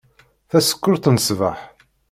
[0.49, 1.59] Tasekkurt n ṣbeḥ.